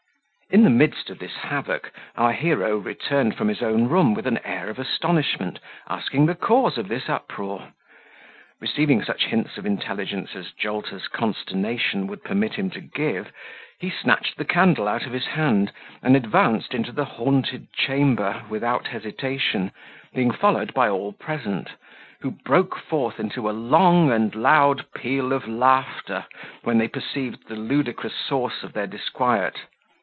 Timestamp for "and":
16.03-16.17, 24.11-24.35